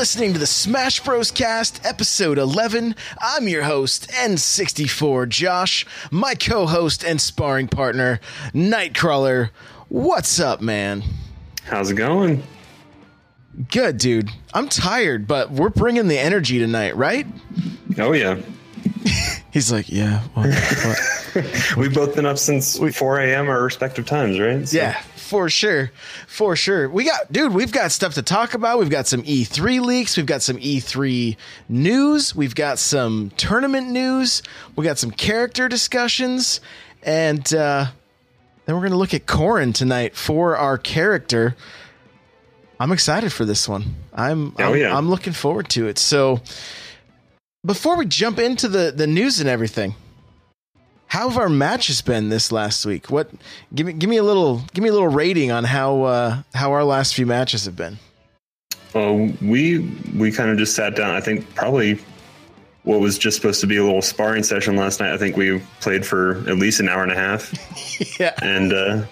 [0.00, 1.30] Listening to the Smash Bros.
[1.30, 2.94] Cast, episode 11.
[3.20, 8.18] I'm your host, N64 Josh, my co host and sparring partner,
[8.54, 9.50] Nightcrawler.
[9.90, 11.02] What's up, man?
[11.64, 12.42] How's it going?
[13.70, 14.30] Good, dude.
[14.54, 17.26] I'm tired, but we're bringing the energy tonight, right?
[17.98, 18.40] Oh, yeah.
[19.52, 20.20] He's like, yeah.
[20.32, 21.74] What, what?
[21.76, 23.50] We've both been up since 4 a.m.
[23.50, 24.66] our respective times, right?
[24.66, 24.78] So.
[24.78, 25.92] Yeah, for sure.
[26.26, 26.88] For sure.
[26.88, 28.80] We got, dude, we've got stuff to talk about.
[28.80, 30.16] We've got some E3 leaks.
[30.16, 31.36] We've got some E3
[31.68, 32.34] news.
[32.34, 34.42] We've got some tournament news.
[34.74, 36.60] We got some character discussions.
[37.04, 37.86] And uh,
[38.66, 41.54] then we're going to look at Corrin tonight for our character.
[42.80, 43.94] I'm excited for this one.
[44.12, 44.96] I'm, oh, I'm, yeah.
[44.96, 45.98] I'm looking forward to it.
[45.98, 46.40] So,
[47.64, 49.94] before we jump into the the news and everything,
[51.10, 53.10] how have our matches been this last week?
[53.10, 53.28] What
[53.74, 56.70] give me give me a little give me a little rating on how uh, how
[56.70, 57.98] our last few matches have been.
[58.94, 59.80] Well, we
[60.16, 61.10] we kind of just sat down.
[61.10, 61.98] I think probably
[62.84, 65.12] what was just supposed to be a little sparring session last night.
[65.12, 67.52] I think we played for at least an hour and a half.
[68.20, 69.04] yeah, and uh,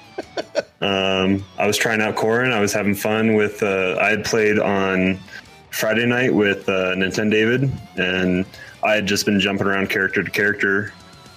[0.80, 2.52] um, I was trying out Corrin.
[2.52, 3.60] I was having fun with.
[3.60, 5.18] Uh, I had played on
[5.70, 8.46] Friday night with uh, Nintendo David, and
[8.84, 10.92] I had just been jumping around character to character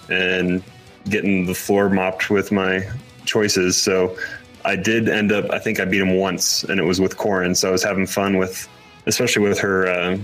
[0.08, 0.62] and
[1.08, 2.88] getting the floor mopped with my
[3.24, 3.76] choices.
[3.76, 4.16] So
[4.64, 5.50] I did end up.
[5.50, 7.56] I think I beat him once, and it was with Corrin.
[7.56, 8.68] So I was having fun with,
[9.06, 10.18] especially with her, uh,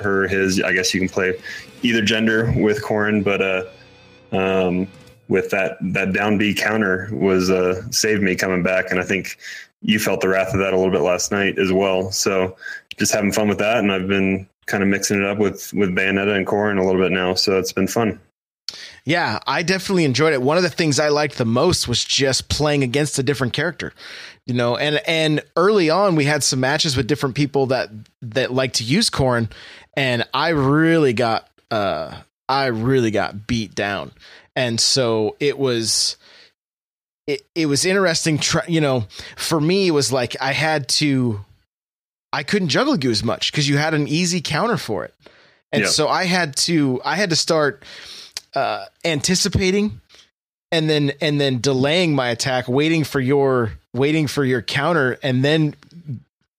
[0.00, 0.62] her his.
[0.62, 1.34] I guess you can play
[1.82, 3.64] either gender with Corrin, but uh,
[4.32, 4.88] um,
[5.28, 9.36] with that that down B counter was uh, saved me coming back, and I think
[9.82, 12.10] you felt the wrath of that a little bit last night as well.
[12.12, 12.56] So
[12.98, 15.90] just having fun with that, and I've been kind of mixing it up with with
[15.90, 18.18] Bayonetta and Corrin a little bit now, so it's been fun.
[19.04, 20.40] Yeah, I definitely enjoyed it.
[20.42, 23.92] One of the things I liked the most was just playing against a different character.
[24.46, 27.90] You know, and and early on we had some matches with different people that
[28.22, 29.50] that like to use Corrin
[29.96, 32.16] and I really got uh
[32.48, 34.12] I really got beat down.
[34.54, 36.16] And so it was
[37.26, 41.44] it, it was interesting try, you know for me it was like i had to
[42.32, 45.14] i couldn't juggle you as much because you had an easy counter for it
[45.70, 45.88] and Yeah.
[45.88, 47.84] so i had to i had to start
[48.54, 50.00] uh anticipating
[50.70, 55.44] and then and then delaying my attack waiting for your waiting for your counter and
[55.44, 55.74] then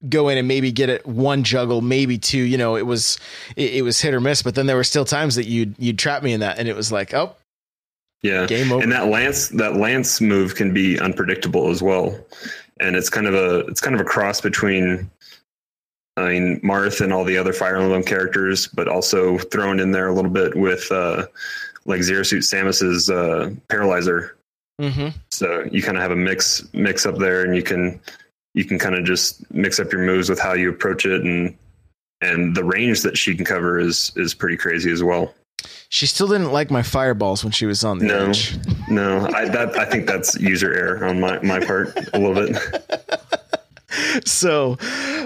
[0.10, 3.18] go in and maybe get it one juggle maybe two you know it was
[3.56, 5.98] it, it was hit or miss but then there were still times that you'd you'd
[5.98, 7.36] trap me in that and it was like oh
[8.24, 12.18] Yeah, game over and that lance that lance move can be unpredictable as well,
[12.80, 15.12] and it's kind of a it's kind of a cross between.
[16.16, 20.08] I mean, Marth and all the other Fire Emblem characters, but also thrown in there
[20.08, 21.26] a little bit with uh,
[21.86, 24.36] like Zero Suit Samus's uh, Paralyzer.
[24.82, 25.10] mm-hmm.
[25.32, 28.00] So you kind of have a mix mix up there, and you can
[28.54, 31.56] you can kind of just mix up your moves with how you approach it, and
[32.22, 35.34] and the range that she can cover is is pretty crazy as well.
[35.90, 38.30] She still didn't like my fireballs when she was on the No.
[38.30, 38.58] edge.
[38.90, 42.58] No, I that I think that's user error on my my part a little bit.
[44.26, 44.78] So,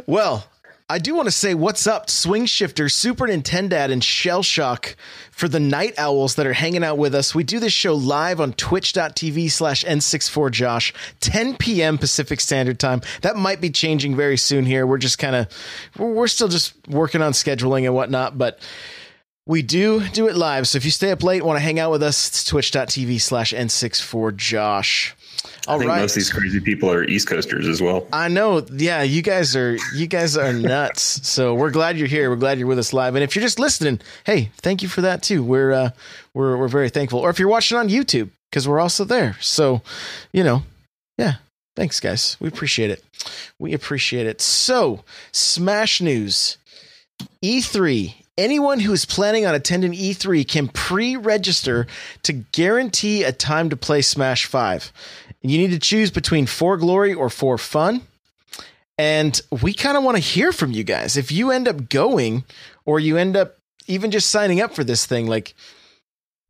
[0.07, 0.45] well,
[0.89, 4.95] I do want to say what's up, Swing Shifter, Super Nintendo, and Shell Shock
[5.31, 7.35] for the night owls that are hanging out with us.
[7.35, 11.97] We do this show live on twitch.tv slash N64Josh, 10 p.m.
[11.97, 13.01] Pacific Standard Time.
[13.21, 14.87] That might be changing very soon here.
[14.87, 15.49] We're just kind of,
[15.97, 18.61] we're we're still just working on scheduling and whatnot, but
[19.45, 20.69] we do do it live.
[20.69, 23.51] So if you stay up late, want to hang out with us, it's twitch.tv slash
[23.51, 25.16] N64Josh.
[25.67, 26.01] I think right.
[26.01, 28.07] most of these crazy people are East Coasters as well.
[28.13, 28.65] I know.
[28.71, 31.27] Yeah, you guys are you guys are nuts.
[31.27, 32.29] so we're glad you're here.
[32.29, 33.15] We're glad you're with us live.
[33.15, 35.43] And if you're just listening, hey, thank you for that too.
[35.43, 35.89] We're uh
[36.33, 37.19] we're we're very thankful.
[37.19, 39.37] Or if you're watching on YouTube, because we're also there.
[39.39, 39.81] So,
[40.31, 40.63] you know,
[41.17, 41.35] yeah.
[41.75, 42.37] Thanks, guys.
[42.39, 43.03] We appreciate it.
[43.59, 44.41] We appreciate it.
[44.41, 46.57] So, Smash News.
[47.43, 48.15] E3.
[48.35, 51.87] Anyone who is planning on attending E3 can pre register
[52.23, 54.91] to guarantee a time to play Smash 5.
[55.41, 58.01] You need to choose between For Glory or For Fun.
[58.97, 61.17] And we kind of want to hear from you guys.
[61.17, 62.43] If you end up going
[62.85, 65.53] or you end up even just signing up for this thing, like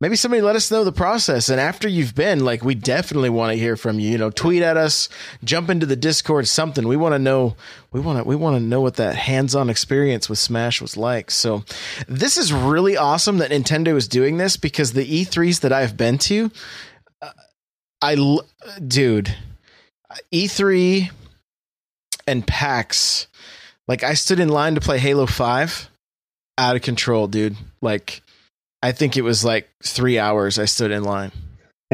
[0.00, 1.48] maybe somebody let us know the process.
[1.48, 4.10] And after you've been, like, we definitely want to hear from you.
[4.10, 5.08] You know, tweet at us,
[5.44, 6.86] jump into the Discord, something.
[6.86, 7.56] We want to know.
[7.92, 8.24] We want to.
[8.24, 11.30] We want to know what that hands-on experience with Smash was like.
[11.30, 11.64] So,
[12.06, 16.18] this is really awesome that Nintendo is doing this because the E3s that I've been
[16.18, 16.50] to,
[18.00, 18.16] I,
[18.86, 19.34] dude,
[20.32, 21.10] E3
[22.26, 23.26] and PAX.
[23.86, 25.88] Like, I stood in line to play Halo Five,
[26.58, 27.56] out of control, dude.
[27.80, 28.22] Like,
[28.82, 31.32] I think it was like three hours I stood in line.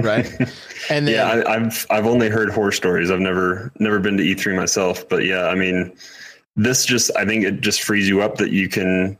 [0.00, 0.28] Right.
[0.90, 3.10] And then, yeah, I, I've I've only heard horror stories.
[3.10, 5.96] I've never never been to E3 myself, but yeah, I mean,
[6.56, 9.16] this just I think it just frees you up that you can.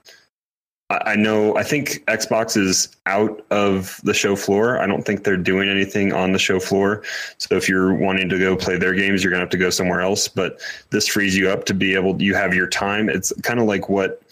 [0.90, 1.56] I know.
[1.56, 4.78] I think Xbox is out of the show floor.
[4.78, 7.02] I don't think they're doing anything on the show floor.
[7.38, 10.02] So if you're wanting to go play their games, you're gonna have to go somewhere
[10.02, 10.28] else.
[10.28, 10.60] But
[10.90, 12.20] this frees you up to be able.
[12.20, 13.08] You have your time.
[13.08, 14.22] It's kind of like what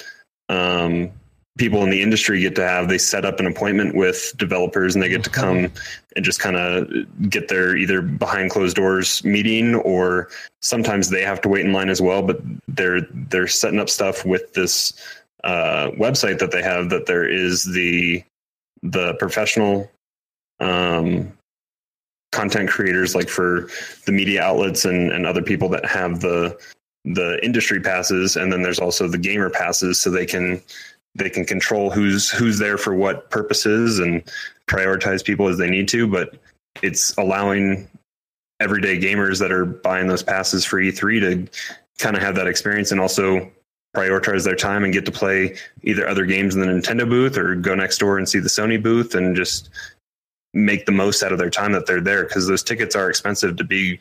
[0.51, 1.11] um,
[1.57, 2.89] people in the industry get to have.
[2.89, 5.73] They set up an appointment with developers, and they get to come
[6.15, 10.29] and just kind of get their either behind closed doors meeting, or
[10.61, 12.21] sometimes they have to wait in line as well.
[12.23, 13.01] But they're
[13.31, 14.93] they're setting up stuff with this
[15.45, 18.23] uh, website that they have that there is the
[18.83, 19.91] the professional
[20.61, 21.33] um,
[22.33, 23.69] content creators like for
[24.07, 26.59] the media outlets and, and other people that have the
[27.05, 28.37] the industry passes.
[28.37, 30.61] And then there's also the gamer passes so they can
[31.15, 34.23] they can control who's who's there for what purposes and
[34.67, 36.07] prioritize people as they need to.
[36.07, 36.37] But
[36.83, 37.89] it's allowing
[38.61, 42.93] everyday gamers that are buying those passes for E3 to kind of have that experience.
[42.93, 43.51] And also
[43.95, 47.55] prioritize their time and get to play either other games in the Nintendo booth or
[47.55, 49.69] go next door and see the Sony booth and just
[50.55, 53.57] make the most out of their time that they're there because those tickets are expensive
[53.57, 54.01] to be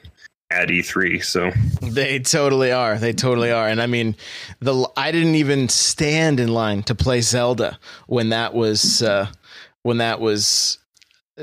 [0.52, 1.24] at E3.
[1.24, 1.52] So
[1.82, 2.98] They totally are.
[2.98, 3.68] They totally are.
[3.68, 4.16] And I mean,
[4.60, 9.28] the I didn't even stand in line to play Zelda when that was uh,
[9.84, 10.78] when that was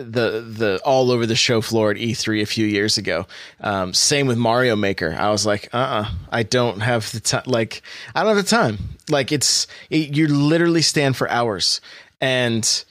[0.02, 3.26] the the all over the show floor at E3 a few years ago.
[3.60, 5.16] Um, same with Mario Maker.
[5.18, 7.44] I was like, uh, uh I don't have the time.
[7.46, 7.82] Like,
[8.14, 8.78] I don't have the time.
[9.08, 11.80] Like, it's it, you literally stand for hours,
[12.20, 12.84] and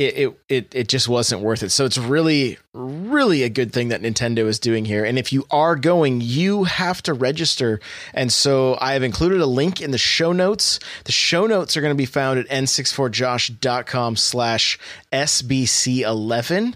[0.00, 1.70] it, it it just wasn't worth it.
[1.70, 5.04] So it's really really a good thing that Nintendo is doing here.
[5.04, 7.80] And if you are going, you have to register.
[8.14, 10.80] And so I have included a link in the show notes.
[11.04, 14.78] The show notes are going to be found at n64josh.com slash
[15.12, 16.74] sbc11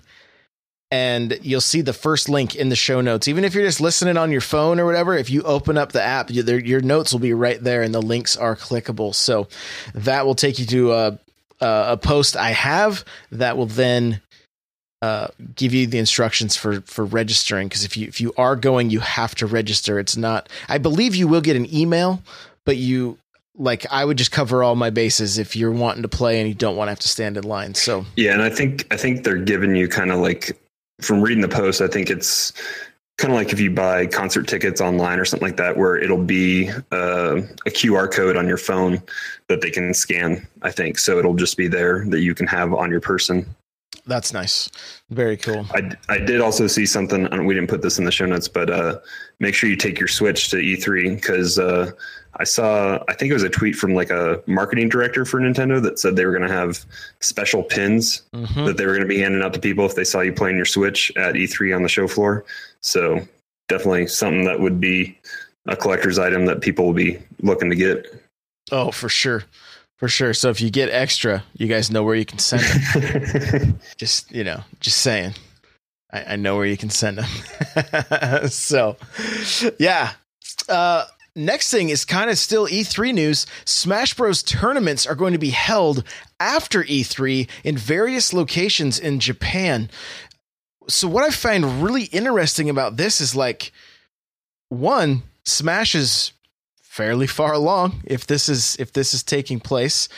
[0.90, 3.26] and you'll see the first link in the show notes.
[3.26, 6.02] Even if you're just listening on your phone or whatever, if you open up the
[6.02, 9.12] app, your notes will be right there, and the links are clickable.
[9.12, 9.48] So
[9.94, 11.18] that will take you to a,
[11.60, 14.20] a, a post I have that will then
[15.02, 17.68] uh, give you the instructions for for registering.
[17.68, 19.98] Because if you if you are going, you have to register.
[19.98, 20.48] It's not.
[20.68, 22.22] I believe you will get an email,
[22.64, 23.18] but you
[23.56, 26.54] like I would just cover all my bases if you're wanting to play and you
[26.54, 27.74] don't want to have to stand in line.
[27.74, 30.58] So yeah, and I think I think they're giving you kind of like
[31.00, 32.52] from reading the post, I think it's
[33.16, 36.22] kind of like if you buy concert tickets online or something like that, where it'll
[36.22, 39.02] be uh, a QR code on your phone
[39.48, 40.46] that they can scan.
[40.62, 41.18] I think so.
[41.18, 43.46] It'll just be there that you can have on your person.
[44.06, 44.68] that's nice.
[45.10, 45.64] Very cool.
[45.74, 47.26] I, I did also see something.
[47.26, 48.98] and We didn't put this in the show notes, but uh,
[49.38, 51.92] make sure you take your Switch to E3 because uh,
[52.36, 52.98] I saw.
[53.08, 56.16] I think it was a tweet from like a marketing director for Nintendo that said
[56.16, 56.84] they were going to have
[57.20, 58.66] special pins Mhm.
[58.66, 60.56] that they were going to be handing out to people if they saw you playing
[60.56, 62.44] your Switch at E3 on the show floor.
[62.84, 63.26] So
[63.68, 65.18] definitely something that would be
[65.66, 68.06] a collector's item that people will be looking to get.
[68.70, 69.44] Oh, for sure.
[69.96, 70.34] For sure.
[70.34, 73.78] So if you get extra, you guys know where you can send them.
[73.96, 75.34] just, you know, just saying.
[76.12, 78.48] I, I know where you can send them.
[78.48, 78.96] so,
[79.78, 80.12] yeah.
[80.68, 83.46] Uh, next thing is kind of still E3 news.
[83.64, 84.42] Smash Bros.
[84.42, 86.04] tournaments are going to be held
[86.38, 89.88] after E3 in various locations in Japan.
[90.88, 93.72] So, what I find really interesting about this is like,
[94.68, 96.32] one, Smash is
[96.82, 100.08] fairly far along if this is if this is taking place.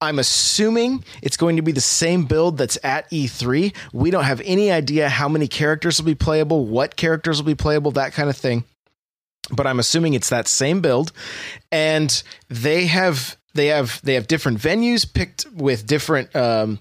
[0.00, 3.74] I'm assuming it's going to be the same build that's at E3.
[3.94, 7.54] We don't have any idea how many characters will be playable, what characters will be
[7.54, 8.64] playable, that kind of thing.
[9.50, 11.12] But I'm assuming it's that same build
[11.72, 16.78] and they have they have they have different venues picked with different um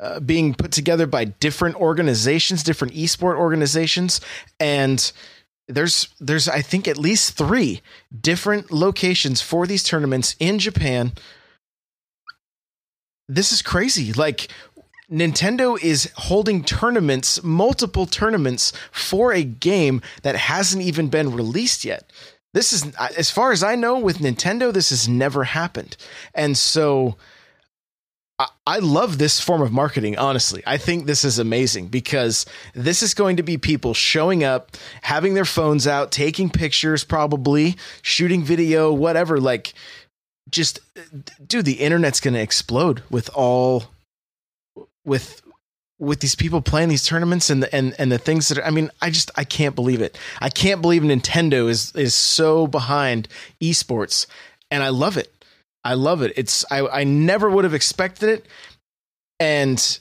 [0.00, 4.20] uh, being put together by different organizations, different esport organizations
[4.60, 5.12] and
[5.68, 7.80] there's there's I think at least 3
[8.20, 11.12] different locations for these tournaments in Japan.
[13.28, 14.12] This is crazy.
[14.14, 14.48] Like
[15.10, 22.10] Nintendo is holding tournaments, multiple tournaments for a game that hasn't even been released yet.
[22.54, 25.96] This is as far as I know with Nintendo this has never happened.
[26.34, 27.16] And so
[28.38, 30.62] I- love this form of marketing, honestly.
[30.66, 35.34] I think this is amazing because this is going to be people showing up, having
[35.34, 39.40] their phones out, taking pictures, probably shooting video, whatever.
[39.40, 39.74] Like,
[40.50, 40.80] just,
[41.44, 43.84] dude, the internet's going to explode with all,
[45.04, 45.42] with,
[45.98, 48.70] with these people playing these tournaments and the, and and the things that are, I
[48.70, 50.16] mean, I just I can't believe it.
[50.40, 53.28] I can't believe Nintendo is is so behind
[53.60, 54.26] esports,
[54.70, 55.32] and I love it.
[55.84, 56.32] I love it.
[56.36, 58.46] It's I I never would have expected it,
[59.40, 59.98] and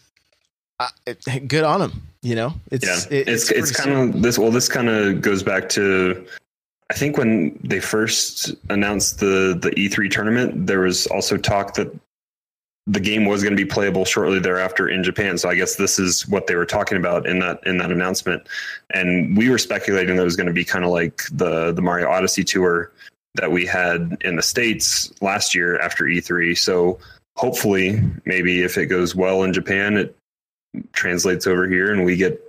[0.80, 2.02] I, it, good on them.
[2.22, 4.38] You know, it's yeah, it- it's pretty it's, kind of this.
[4.38, 6.26] Well, this kind of goes back to
[6.90, 11.94] I think when they first announced the the E3 tournament, there was also talk that
[12.90, 15.38] the game was going to be playable shortly thereafter in Japan.
[15.38, 18.48] So I guess this is what they were talking about in that in that announcement.
[18.94, 21.82] And we were speculating that it was going to be kind of like the the
[21.82, 22.92] Mario Odyssey tour
[23.38, 26.58] that we had in the states last year after E3.
[26.58, 27.00] So
[27.36, 30.16] hopefully, maybe if it goes well in Japan, it
[30.94, 32.42] translates over here and we get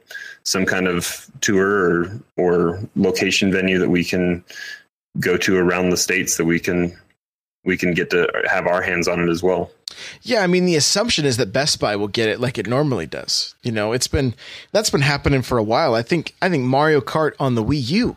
[0.43, 4.45] some kind of tour or or location venue that we can
[5.21, 6.97] go to around the states that we can
[7.65, 9.71] we can get to have our hands on it as well.
[10.23, 13.07] Yeah, I mean the assumption is that Best Buy will get it like it normally
[13.07, 13.55] does.
[13.63, 14.35] You know, it's been
[14.73, 15.95] that's been happening for a while.
[15.95, 18.17] I think I think Mario Kart on the Wii U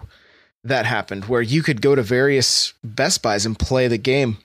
[0.64, 4.38] that happened where you could go to various Best Buys and play the game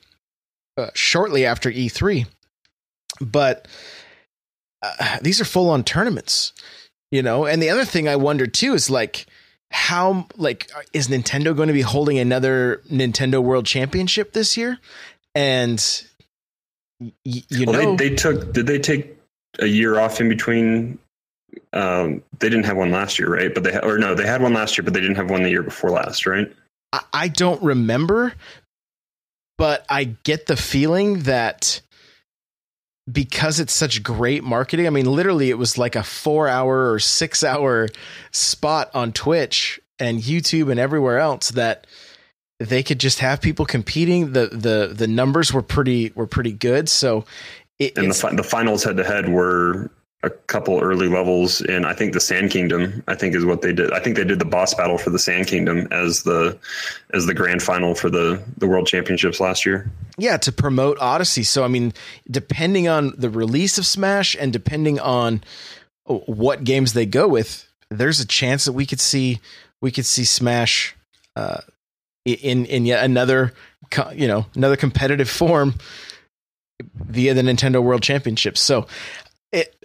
[0.77, 2.27] uh, shortly after E3.
[3.21, 3.67] But
[4.81, 6.53] uh, these are full on tournaments,
[7.11, 7.45] you know.
[7.45, 9.25] And the other thing I wonder too is like
[9.71, 14.79] how like is Nintendo going to be holding another Nintendo World Championship this year?
[15.35, 15.83] And
[16.99, 19.17] y- you well, know, they, they took did they take
[19.59, 20.99] a year off in between?
[21.73, 23.53] Um, they didn't have one last year, right?
[23.53, 25.43] But they ha- or no, they had one last year, but they didn't have one
[25.43, 26.51] the year before last, right?
[26.93, 28.33] I, I don't remember,
[29.57, 31.81] but I get the feeling that
[33.11, 34.87] because it's such great marketing.
[34.87, 37.87] I mean, literally, it was like a four hour or six hour
[38.31, 41.87] spot on Twitch and YouTube and everywhere else that
[42.59, 44.33] they could just have people competing.
[44.33, 46.89] The the the numbers were pretty were pretty good.
[46.89, 47.25] So
[47.79, 49.91] it, And the fi- the finals head to head were
[50.27, 53.03] a couple early levels in I think the Sand Kingdom.
[53.07, 53.91] I think is what they did.
[53.91, 56.57] I think they did the boss battle for the Sand Kingdom as the
[57.13, 59.89] as the grand final for the the World Championships last year.
[60.17, 61.43] yeah to promote Odyssey.
[61.43, 61.93] So I mean,
[62.29, 65.43] depending on the release of Smash and depending on
[66.05, 69.39] what games they go with, there's a chance that we could see
[69.81, 70.95] we could see Smash
[71.35, 71.61] uh,
[72.25, 73.53] in in yet another
[74.13, 75.75] you know another competitive form
[76.95, 78.61] via the Nintendo World Championships.
[78.61, 78.87] So
[79.51, 79.75] it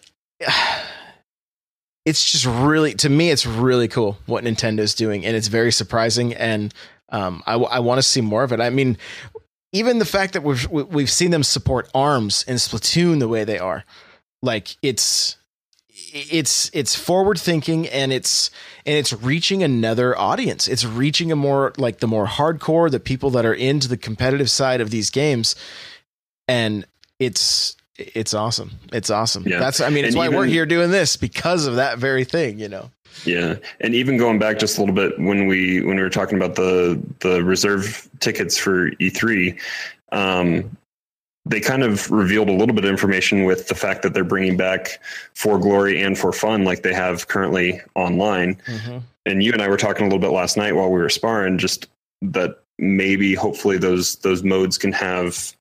[2.05, 6.35] it's just really to me it's really cool what Nintendo's doing and it's very surprising
[6.35, 6.75] and
[7.13, 8.61] um, I, I want to see more of it.
[8.61, 8.97] I mean,
[9.73, 13.45] even the fact that we've we- we've seen them support arms and Splatoon the way
[13.45, 13.85] they are,
[14.43, 15.37] like it's
[16.15, 18.51] it's it's forward thinking and it's
[18.87, 20.67] and it's reaching another audience.
[20.69, 24.51] It's reaching a more like the more hardcore, the people that are into the competitive
[24.51, 25.55] side of these games,
[26.49, 26.87] and
[27.19, 28.71] it's it's awesome.
[28.93, 29.45] It's awesome.
[29.47, 29.59] Yeah.
[29.59, 32.59] That's I mean, it's And why we're here doing this because of that very thing.
[32.59, 32.91] You know.
[33.25, 36.37] Yeah, and even going back just a little bit when we when we were talking
[36.37, 39.59] about the the reserve tickets for E3,
[40.13, 40.77] um,
[41.45, 44.57] they kind of revealed a little bit of information with the fact that they're bringing
[44.57, 44.99] back
[45.35, 48.57] for glory and for fun, like they have currently online.
[49.27, 51.59] And you and I were talking a little bit last night while we were sparring,
[51.59, 51.89] just
[52.23, 55.55] that maybe hopefully those those modes can have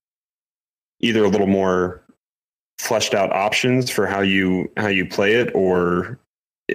[1.01, 2.00] either a little more
[2.81, 6.17] fleshed out options for how you how you play it or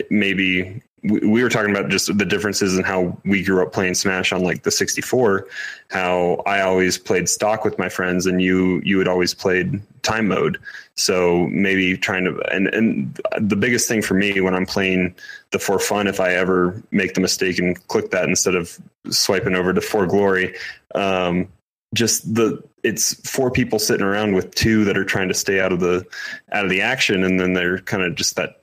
[0.08, 3.94] maybe we, we were talking about just the differences in how we grew up playing
[3.94, 5.48] smash on like the 64
[5.90, 10.28] how i always played stock with my friends and you you had always played time
[10.28, 10.58] mode.
[10.94, 15.14] So maybe trying to and and the biggest thing for me when i'm playing
[15.50, 18.78] the for fun if i ever make the mistake and click that instead of
[19.10, 20.54] swiping over to for glory
[20.94, 21.48] um
[21.92, 25.72] just the it's four people sitting around with two that are trying to stay out
[25.72, 26.06] of the
[26.52, 27.24] out of the action.
[27.24, 28.62] And then they're kind of just that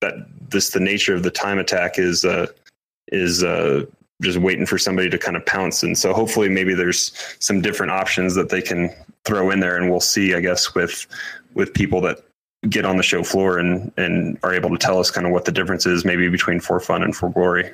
[0.00, 0.14] that
[0.50, 2.46] this the nature of the time attack is uh
[3.08, 3.84] is uh
[4.20, 5.82] just waiting for somebody to kind of pounce.
[5.82, 8.90] And so hopefully maybe there's some different options that they can
[9.24, 11.06] throw in there and we'll see i guess with
[11.54, 12.18] with people that
[12.68, 15.44] get on the show floor and and are able to tell us kind of what
[15.44, 17.70] the difference is maybe between for fun and for glory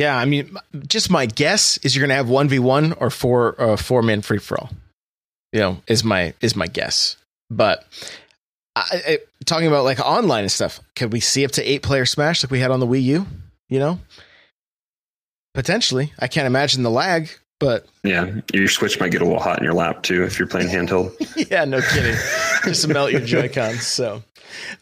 [0.00, 0.56] Yeah, I mean,
[0.88, 4.00] just my guess is you're going to have one v one or four uh, four
[4.00, 4.70] man free for all.
[5.52, 7.16] You know, is my is my guess.
[7.50, 7.84] But
[8.74, 12.06] I, I, talking about like online and stuff, could we see up to eight player
[12.06, 13.26] Smash like we had on the Wii U?
[13.68, 14.00] You know,
[15.52, 16.14] potentially.
[16.18, 17.28] I can't imagine the lag,
[17.58, 20.48] but yeah your switch might get a little hot in your lap too if you're
[20.48, 21.14] playing handheld
[21.50, 22.16] yeah, no kidding.
[22.64, 23.86] Just melt your Joy Cons.
[23.86, 24.22] So,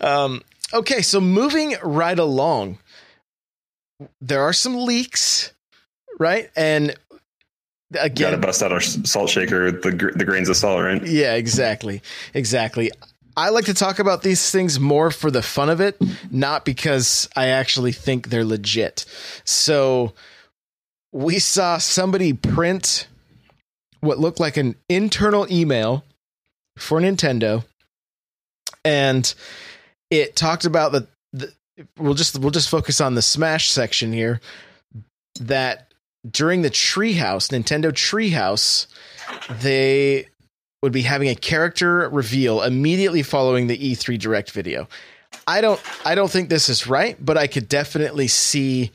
[0.00, 2.78] um, okay, so moving right along,
[4.20, 5.52] there are some leaks,
[6.18, 6.50] right?
[6.56, 6.94] And
[7.92, 12.02] again, gotta bust out our salt shaker the the grains of salt right yeah, exactly,
[12.34, 12.90] exactly.
[13.36, 15.96] I like to talk about these things more for the fun of it,
[16.28, 19.04] not because I actually think they're legit.
[19.44, 20.14] So,
[21.12, 23.06] we saw somebody print
[24.00, 26.04] what looked like an internal email
[26.76, 27.64] for Nintendo,
[28.84, 29.32] and
[30.10, 31.06] it talked about the
[31.98, 34.40] we'll just we'll just focus on the Smash section here.
[35.40, 35.92] That
[36.28, 38.86] during the Treehouse, Nintendo Treehouse,
[39.60, 40.28] they
[40.82, 44.88] would be having a character reveal immediately following the E3 Direct video.
[45.46, 48.92] I don't I don't think this is right, but I could definitely see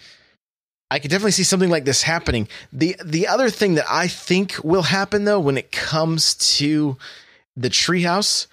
[0.91, 2.47] I could definitely see something like this happening.
[2.71, 6.97] The the other thing that I think will happen though when it comes to
[7.55, 8.47] the treehouse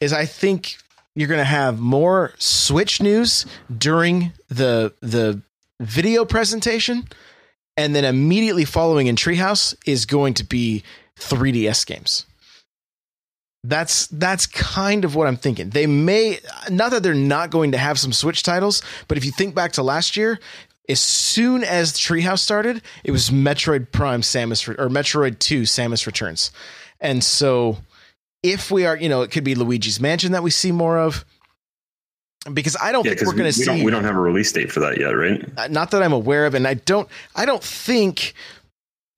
[0.00, 0.78] is I think
[1.14, 5.40] you're going to have more Switch news during the the
[5.80, 7.06] video presentation
[7.76, 10.82] and then immediately following in treehouse is going to be
[11.18, 12.26] 3DS games.
[13.64, 15.70] That's that's kind of what I'm thinking.
[15.70, 16.38] They may
[16.68, 19.72] not that they're not going to have some Switch titles, but if you think back
[19.72, 20.40] to last year,
[20.88, 26.50] as soon as Treehouse started, it was Metroid Prime Samus or Metroid 2 Samus Returns.
[27.00, 27.78] And so
[28.42, 31.24] if we are, you know, it could be Luigi's Mansion that we see more of
[32.52, 34.20] because I don't Yeah, think we're going to we see don't we don't have a
[34.20, 35.44] release date for that yet, right?
[35.56, 38.34] uh, not that I'm aware of, and I don't, I don't think,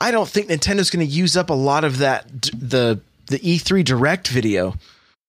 [0.00, 3.82] I don't think Nintendo's going to use up a lot of that the the E3
[3.84, 4.74] Direct video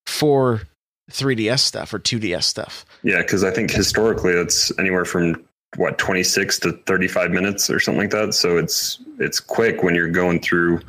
[0.05, 0.63] for
[1.11, 2.85] 3DS stuff or 2DS stuff.
[3.03, 5.41] Yeah, because I think historically it's anywhere from
[5.77, 8.33] what 26 to 35 minutes or something like that.
[8.33, 10.81] So it's it's quick when you're going through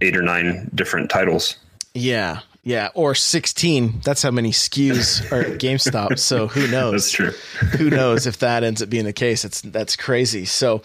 [0.00, 1.56] eight or nine different titles.
[1.94, 4.00] Yeah, yeah, or 16.
[4.04, 6.18] That's how many SKUs are at GameStop.
[6.18, 7.10] So who knows?
[7.10, 7.30] That's true.
[7.78, 9.44] who knows if that ends up being the case?
[9.44, 10.44] It's that's crazy.
[10.44, 10.82] So,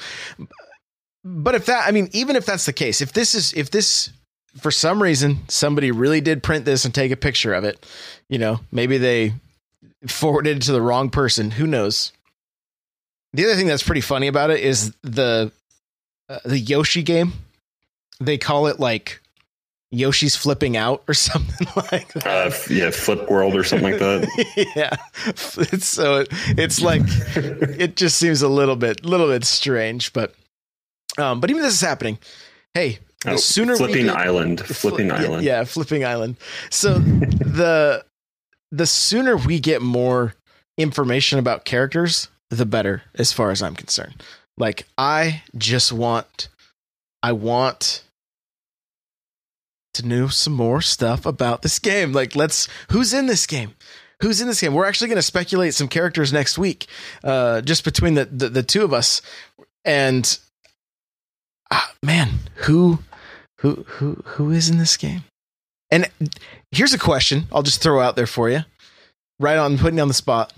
[1.23, 4.09] but if that, I mean, even if that's the case, if this is if this
[4.57, 7.85] for some reason somebody really did print this and take a picture of it,
[8.29, 9.33] you know, maybe they
[10.07, 11.51] forwarded it to the wrong person.
[11.51, 12.13] Who knows?
[13.33, 15.51] The other thing that's pretty funny about it is the
[16.29, 17.33] uh, the Yoshi game.
[18.21, 19.19] They call it like
[19.91, 22.25] Yoshi's flipping out or something like that.
[22.27, 24.73] Uh, yeah, Flip World or something like that.
[24.75, 24.95] yeah.
[25.71, 30.33] It's so it, it's like it just seems a little bit little bit strange but
[31.17, 32.17] um but even this is happening.
[32.73, 35.43] Hey the Oh, sooner we Flipping get- Island, Fli- Flipping yeah, Island.
[35.43, 36.35] yeah flipping island.
[36.69, 38.03] So the
[38.71, 40.33] the sooner we get more
[40.77, 44.21] information about characters the better as far as i'm concerned.
[44.57, 46.49] Like i just want
[47.23, 48.03] i want
[49.95, 52.13] to know some more stuff about this game.
[52.13, 53.73] Like let's who's in this game?
[54.21, 54.73] Who's in this game?
[54.73, 56.87] We're actually going to speculate some characters next week
[57.23, 59.21] uh just between the the, the two of us.
[59.83, 60.37] And
[61.71, 62.99] ah, man who
[63.59, 65.23] who who who is in this game?
[65.91, 66.09] And
[66.75, 68.59] here's a question i'll just throw out there for you
[69.39, 70.53] right on putting you on the spot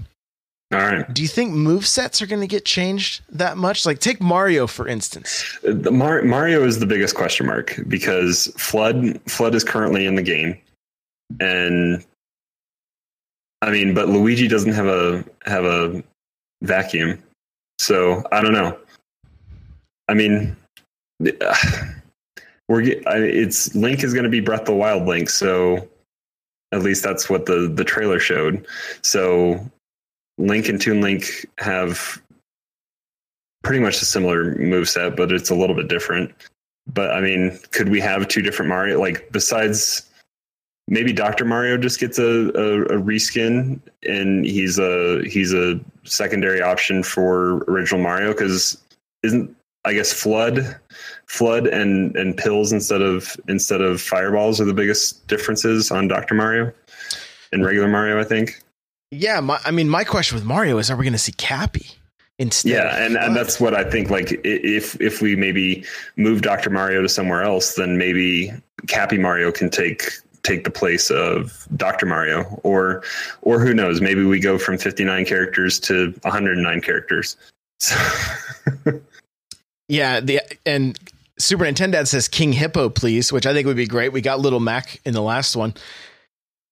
[0.74, 1.14] All right.
[1.14, 4.68] do you think move sets are going to get changed that much like take mario
[4.68, 10.06] for instance The Mar- Mario is the biggest question mark because FLUDD FLUDD is currently
[10.06, 10.58] in the game,
[11.40, 12.04] and
[13.62, 16.04] I mean, but Luigi doesn't have a have a
[16.62, 17.18] vacuum,
[17.80, 18.78] so I don't know.
[20.10, 20.56] I mean,
[22.70, 25.88] we're get- I- it's Link is going to be Breath of the Wild Link, so
[26.74, 28.68] at least that's what the the trailer showed.
[29.02, 29.60] So
[30.38, 32.22] Link and Toon Link have
[33.64, 36.34] pretty much a similar move set, but it's a little bit different.
[36.88, 39.00] But I mean, could we have two different Mario?
[39.00, 40.10] Like besides,
[40.88, 46.62] maybe Doctor Mario just gets a, a, a reskin, and he's a he's a secondary
[46.62, 48.82] option for original Mario because
[49.24, 50.80] isn't I guess FLUDD,
[51.28, 56.36] FLUDD and and pills instead of instead of fireballs are the biggest differences on Doctor
[56.36, 56.72] Mario
[57.52, 58.20] and regular Mario.
[58.20, 58.62] I think.
[59.12, 61.88] Yeah my, i mean my question with mario is are we going to see cappy
[62.40, 65.84] instead yeah and, and that's what i think like if if we maybe
[66.16, 68.52] move dr mario to somewhere else then maybe
[68.88, 70.12] cappy mario can take
[70.44, 73.04] take the place of dr mario or
[73.42, 77.36] or who knows maybe we go from 59 characters to 109 characters
[77.80, 77.96] so,
[79.90, 80.98] Yeah, the and
[81.40, 84.12] Super Nintendo says King Hippo, please, which I think would be great.
[84.12, 85.74] We got Little Mac in the last one.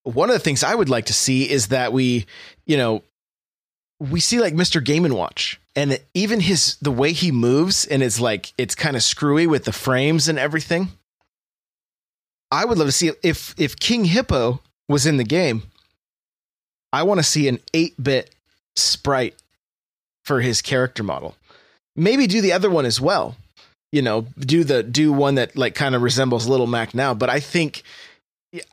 [0.05, 2.25] One of the things I would like to see is that we,
[2.65, 3.03] you know,
[3.99, 4.83] we see like Mr.
[4.83, 8.95] Game and Watch, and even his the way he moves, and it's like it's kind
[8.95, 10.89] of screwy with the frames and everything.
[12.51, 15.63] I would love to see if if King Hippo was in the game.
[16.93, 18.33] I want to see an eight bit
[18.75, 19.35] sprite
[20.23, 21.35] for his character model
[21.95, 23.35] maybe do the other one as well
[23.91, 27.29] you know do the do one that like kind of resembles little mac now but
[27.29, 27.83] i think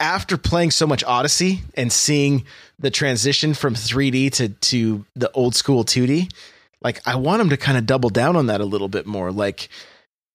[0.00, 2.44] after playing so much odyssey and seeing
[2.78, 6.32] the transition from 3d to to the old school 2d
[6.82, 9.30] like i want him to kind of double down on that a little bit more.
[9.32, 9.68] Like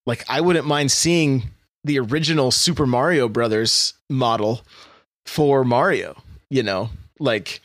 [0.06, 1.50] like i wouldn't mind seeing
[1.84, 4.62] the original super mario brothers model
[5.26, 6.16] for mario
[6.50, 6.90] you know?
[7.18, 7.60] Like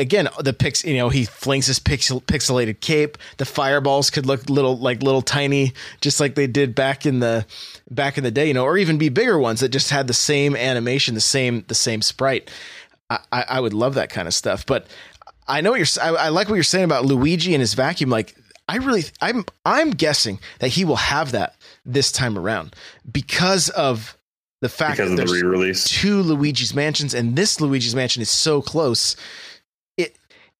[0.00, 3.18] again the pix you know he flings his pixel, pixelated cape.
[3.36, 7.46] The fireballs could look little like little tiny just like they did back in the
[7.90, 10.14] back in the day you know or even be bigger ones that just had the
[10.14, 12.50] same animation the same the same sprite.
[13.10, 14.66] I i would love that kind of stuff.
[14.66, 14.86] But
[15.46, 18.10] i know what you're I, I like what you're saying about luigi and his vacuum.
[18.10, 18.34] Like
[18.68, 22.74] i really i'm i'm guessing that he will have that this time around
[23.10, 24.16] because of
[24.60, 25.32] the fact because that of the
[25.86, 29.16] two Luigi's mansions, and this Luigi's mansion is so close.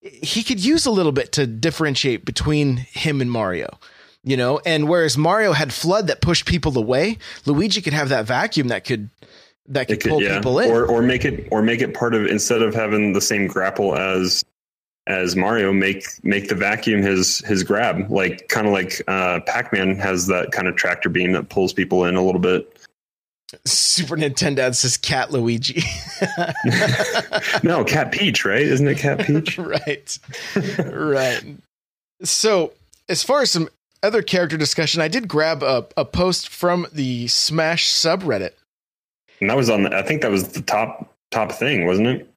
[0.02, 3.78] He could use a little bit to differentiate between him and Mario,
[4.24, 4.60] you know.
[4.64, 8.84] And whereas Mario had FLUDD that pushed people away, Luigi could have that vacuum that
[8.84, 9.10] could
[9.66, 10.36] that could, could, pull yeah.
[10.36, 10.70] people in.
[10.70, 13.96] or or make it or make it part of instead of having the same grapple
[13.96, 14.44] as
[15.06, 19.72] as Mario, make make the vacuum his his grab, like kind of like uh, Pac
[19.72, 22.79] Man has that kind of tractor beam that pulls people in a little bit.
[23.64, 25.82] Super Nintendo says Cat Luigi.
[27.62, 28.62] no, Cat Peach, right?
[28.62, 29.58] Isn't it Cat Peach?
[29.58, 30.18] right,
[30.84, 31.44] right.
[32.22, 32.72] So
[33.08, 33.68] as far as some
[34.02, 38.52] other character discussion, I did grab a, a post from the Smash subreddit.
[39.40, 39.82] and that was on.
[39.84, 42.29] The, I think that was the top top thing, wasn't it?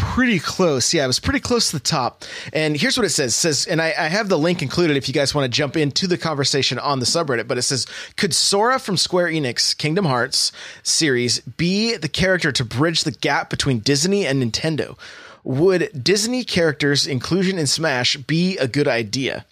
[0.00, 0.92] Pretty close.
[0.92, 2.24] Yeah, it was pretty close to the top.
[2.52, 3.32] And here's what it says.
[3.32, 5.76] It says, and I, I have the link included if you guys want to jump
[5.76, 7.46] into the conversation on the subreddit.
[7.46, 7.86] But it says,
[8.16, 13.50] could Sora from Square Enix Kingdom Hearts series be the character to bridge the gap
[13.50, 14.98] between Disney and Nintendo?
[15.44, 19.46] Would Disney characters' inclusion in Smash be a good idea?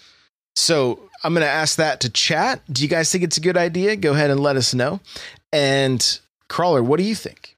[0.57, 2.63] So I'm going to ask that to chat.
[2.73, 3.97] Do you guys think it's a good idea?
[3.97, 5.01] Go ahead and let us know.
[5.53, 7.57] And Crawler, what do you think?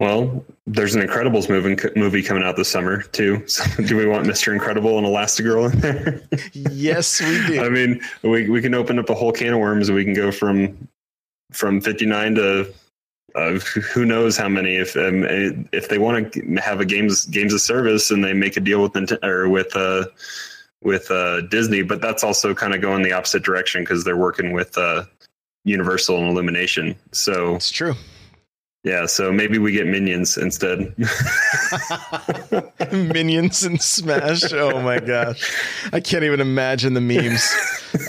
[0.00, 3.44] Well, there's an Incredibles movie movie coming out this summer too.
[3.48, 4.52] So do we want Mr.
[4.52, 6.22] Incredible and Elastigirl in there?
[6.52, 7.64] yes, we do.
[7.64, 9.90] I mean, we we can open up a whole can of worms.
[9.90, 10.88] We can go from
[11.52, 12.74] from 59 to
[13.36, 14.76] uh, who knows how many.
[14.76, 15.24] If um,
[15.72, 18.82] if they want to have a games games of service and they make a deal
[18.82, 20.06] with Nintendo or with uh
[20.82, 24.52] with uh Disney, but that's also kind of going the opposite direction because they're working
[24.52, 25.04] with uh
[25.64, 26.96] Universal and Illumination.
[27.12, 27.94] So it's true.
[28.84, 30.94] Yeah, so maybe we get minions instead.
[32.92, 34.52] Minions and Smash.
[34.52, 35.50] Oh my gosh.
[35.90, 37.50] I can't even imagine the memes.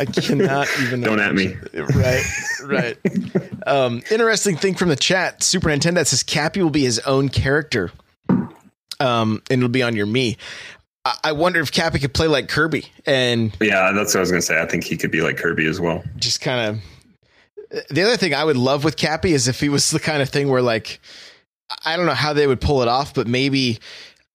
[0.01, 1.55] I cannot even Don't at me.
[1.73, 2.23] Right,
[2.65, 2.97] right.
[3.65, 7.91] Um, interesting thing from the chat, Super Nintendo says Cappy will be his own character.
[8.99, 10.35] Um, and it'll be on your me.
[11.05, 14.31] I, I wonder if Cappy could play like Kirby and yeah, that's what I was
[14.31, 14.61] gonna say.
[14.61, 16.03] I think he could be like Kirby as well.
[16.17, 16.81] just kind of
[17.89, 20.30] the other thing I would love with Cappy is if he was the kind of
[20.30, 20.99] thing where like
[21.84, 23.80] I don't know how they would pull it off, but maybe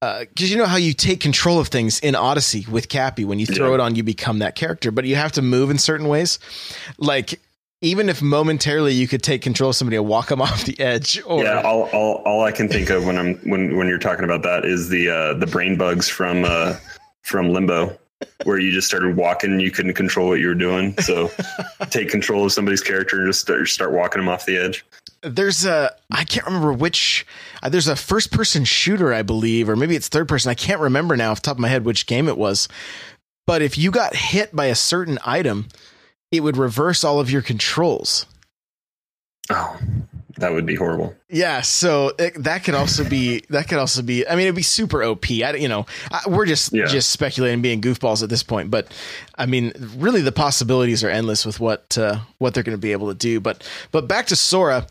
[0.00, 3.46] because you know how you take control of things in Odyssey with Cappy when you
[3.46, 3.74] throw Yeah.
[3.74, 6.38] it on, you become that character, but you have to move in certain ways.
[6.98, 7.38] Like
[7.82, 11.20] even if momentarily you could take control of somebody and walk them off the edge,
[11.26, 14.24] or yeah, all, all all I can think of when I'm when when you're talking
[14.24, 16.76] about that is the uh, the brain bugs from uh,
[17.22, 17.96] from Limbo,
[18.44, 20.96] where you just started walking and you couldn't control what you were doing.
[20.98, 21.30] So
[21.90, 24.84] take control of somebody's character and just start, start walking them off the edge.
[25.22, 27.26] there's a I can't remember which
[27.62, 30.80] uh, there's a first person shooter I believe or maybe it's third person I can't
[30.80, 32.68] remember now off the top of my head which game it was
[33.46, 35.68] but if you got hit by a certain item
[36.32, 38.24] it would reverse all of your controls
[39.50, 39.78] Oh,
[40.40, 41.14] that would be horrible.
[41.28, 44.62] yeah so it, that could also be that could also be I mean it'd be
[44.62, 46.86] super OP I you know I, we're just Yeah.
[46.86, 48.88] just speculating being goofballs at this point but
[49.38, 52.92] I mean really the possibilities are endless with what uh, what they're going to be
[52.92, 54.86] able to do but but back to Sora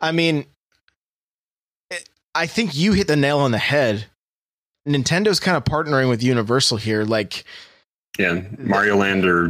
[0.00, 0.46] I mean
[2.34, 4.06] I think you hit the nail on the head.
[4.88, 7.04] Nintendo's kind of partnering with Universal here.
[7.04, 7.44] Like,
[8.20, 9.48] Yeah, Mario Land or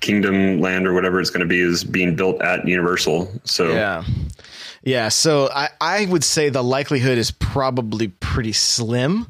[0.00, 3.32] Kingdom Land or whatever it's going to be is being built at Universal.
[3.44, 4.04] So yeah.
[4.82, 5.08] Yeah.
[5.08, 9.26] So I, I would say the likelihood is probably pretty slim,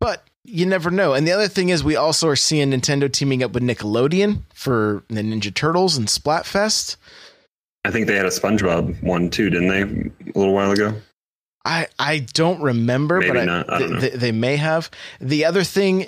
[0.00, 1.14] but you never know.
[1.14, 5.04] And the other thing is, we also are seeing Nintendo teaming up with Nickelodeon for
[5.08, 6.96] the Ninja Turtles and Splatfest.
[7.84, 9.82] I think they had a SpongeBob one too, didn't they?
[9.82, 10.94] A little while ago.
[11.64, 13.42] I I don't remember, Maybe but I.
[13.42, 14.00] I know.
[14.00, 14.90] They, they may have.
[15.20, 16.06] The other thing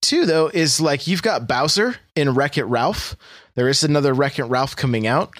[0.00, 3.16] too, though, is like you've got Bowser in Wreck It Ralph.
[3.54, 5.34] There is another Wreck It Ralph coming out.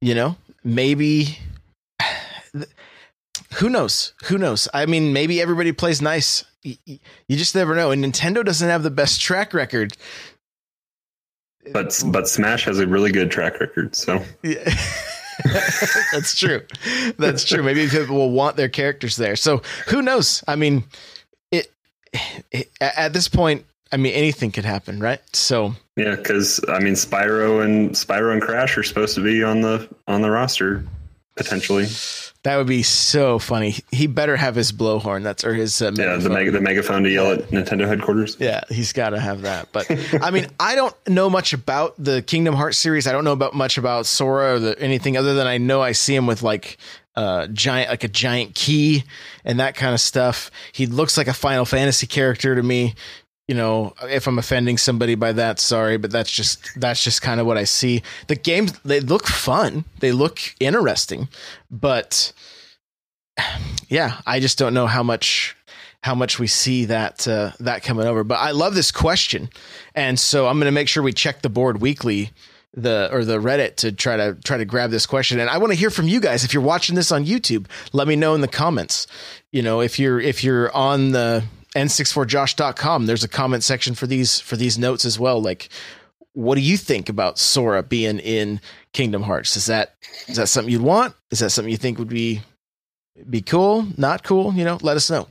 [0.00, 1.38] You know, maybe.
[3.54, 4.12] Who knows?
[4.24, 4.68] Who knows?
[4.74, 6.44] I mean, maybe everybody plays nice.
[6.62, 7.90] You just never know.
[7.90, 9.94] And Nintendo doesn't have the best track record.
[11.72, 13.96] But but Smash has a really good track record.
[13.96, 14.68] So Yeah.
[16.12, 16.62] That's true.
[17.16, 17.62] That's true.
[17.62, 19.36] Maybe people will want their characters there.
[19.36, 20.42] So who knows?
[20.48, 20.84] I mean,
[21.52, 21.72] it,
[22.50, 23.64] it at this point.
[23.90, 25.20] I mean, anything could happen, right?
[25.34, 29.60] So yeah, because I mean Spyro and Spyro and Crash are supposed to be on
[29.60, 30.84] the on the roster
[31.38, 31.86] potentially.
[32.44, 33.76] That would be so funny.
[33.90, 35.22] He better have his blowhorn.
[35.22, 38.36] That's or his uh, yeah the mega the megaphone to yell at Nintendo headquarters.
[38.38, 39.72] Yeah, he's got to have that.
[39.72, 39.90] But
[40.22, 43.06] I mean, I don't know much about the Kingdom Hearts series.
[43.06, 45.92] I don't know about much about Sora or the, anything other than I know I
[45.92, 46.76] see him with like
[47.16, 49.02] uh giant like a giant key
[49.44, 50.50] and that kind of stuff.
[50.72, 52.94] He looks like a Final Fantasy character to me.
[53.48, 57.40] You know, if I'm offending somebody by that, sorry, but that's just that's just kind
[57.40, 58.02] of what I see.
[58.26, 61.28] The games they look fun, they look interesting,
[61.70, 62.32] but
[63.88, 65.56] yeah, I just don't know how much
[66.02, 68.24] how much we see that uh, that coming over.
[68.24, 69.48] But I love this question,
[69.94, 72.30] and so I'm going to make sure we check the board weekly,
[72.74, 75.40] the or the Reddit to try to try to grab this question.
[75.40, 76.44] And I want to hear from you guys.
[76.44, 79.06] If you're watching this on YouTube, let me know in the comments.
[79.52, 81.44] You know, if you're if you're on the
[81.78, 85.40] n64josh.com, there's a comment section for these for these notes as well.
[85.40, 85.68] Like,
[86.32, 88.60] what do you think about Sora being in
[88.92, 89.56] Kingdom Hearts?
[89.56, 89.94] Is that
[90.26, 91.14] is that something you'd want?
[91.30, 92.42] Is that something you think would be
[93.28, 93.86] be cool?
[93.96, 94.52] Not cool?
[94.54, 95.28] You know, let us know.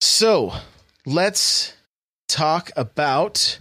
[0.00, 0.52] So
[1.06, 1.74] let's
[2.28, 3.58] talk about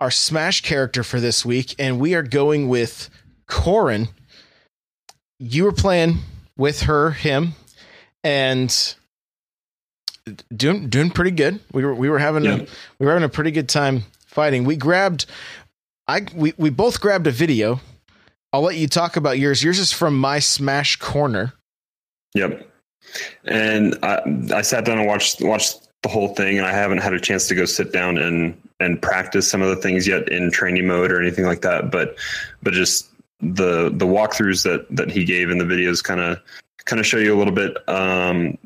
[0.00, 3.08] our Smash character for this week, and we are going with
[3.48, 4.08] Corrin.
[5.38, 6.18] You were playing
[6.56, 7.52] with her, him,
[8.22, 8.94] and
[10.54, 11.60] doing doing pretty good.
[11.72, 12.54] We were we were having Yeah.
[12.56, 12.66] a
[12.98, 14.64] we were having a pretty good time fighting.
[14.64, 15.26] We grabbed
[16.08, 17.80] I we we both grabbed a video.
[18.52, 19.62] I'll let you talk about yours.
[19.64, 21.54] Yours is from my Smash Corner.
[22.34, 22.68] Yep.
[23.44, 24.20] And I,
[24.54, 27.48] I sat down and watched watched the whole thing, and I haven't had a chance
[27.48, 31.10] to go sit down and and practice some of the things yet in training mode
[31.12, 31.90] or anything like that.
[31.90, 32.16] But
[32.62, 33.08] but just
[33.40, 36.38] the the walkthroughs that that he gave in the videos kind of
[36.84, 37.76] kind of show you a little bit.
[37.88, 38.58] Um,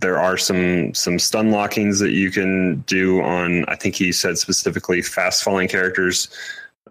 [0.00, 3.64] there are some some stun lockings that you can do on.
[3.66, 6.28] I think he said specifically fast falling characters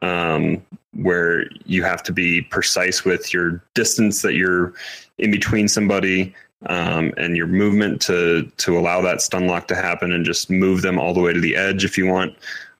[0.02, 0.62] um,
[0.94, 4.74] where you have to be precise with your distance that you're
[5.18, 6.34] in between somebody
[6.68, 10.82] um, and your movement to to allow that stun lock to happen and just move
[10.82, 12.36] them all the way to the edge if you want.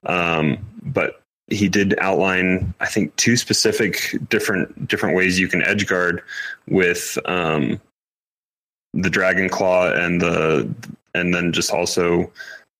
[0.06, 5.86] Um, but he did outline, I think, two specific different different ways you can edge
[5.86, 6.22] guard
[6.66, 7.80] with um,
[8.94, 10.72] the dragon claw and the
[11.14, 12.30] and then just also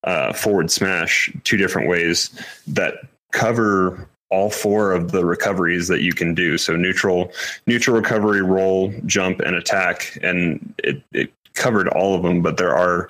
[0.04, 2.30] uh, forward smash, two different ways
[2.66, 2.94] that
[3.32, 6.58] cover all four of the recoveries that you can do.
[6.58, 7.32] So neutral,
[7.66, 12.42] neutral recovery, roll, jump, and attack, and it, it covered all of them.
[12.42, 13.08] But there are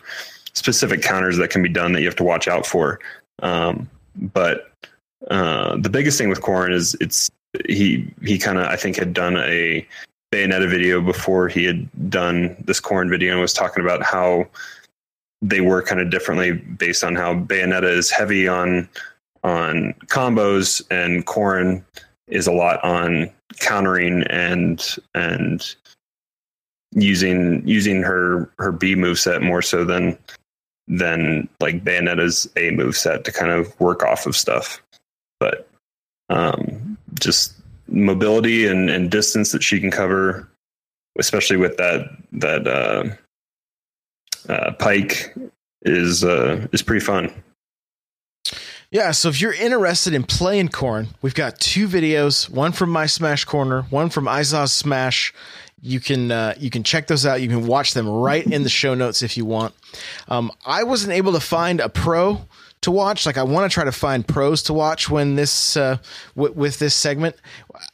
[0.52, 3.00] specific counters that can be done that you have to watch out for.
[3.42, 4.70] Um, but
[5.30, 7.30] uh, the biggest thing with Corrin is it's
[7.66, 9.86] he he kind of I think had done a
[10.34, 14.48] Bayonetta video before he had done this Corrin video and was talking about how
[15.40, 18.88] they work kind of differently based on how Bayonetta is heavy on
[19.44, 21.84] on combos and Corrin
[22.26, 25.76] is a lot on countering and and
[26.92, 30.18] using using her her B move set more so than
[30.88, 34.82] than like Bayonetta's A move set to kind of work off of stuff.
[35.38, 35.68] But
[36.28, 37.53] um just
[37.88, 40.48] mobility and, and distance that she can cover,
[41.18, 45.34] especially with that that uh, uh, pike
[45.82, 47.32] is uh, is pretty fun.
[48.90, 53.06] Yeah, so if you're interested in playing Corrin, we've got two videos, one from my
[53.06, 55.34] Smash Corner, one from Izaw's Smash.
[55.82, 57.42] You can uh, you can check those out.
[57.42, 59.74] You can watch them right in the show notes if you want.
[60.28, 62.46] Um, I wasn't able to find a pro
[62.84, 63.26] to watch.
[63.26, 65.98] Like I want to try to find pros to watch when this uh,
[66.34, 67.36] w- with this segment.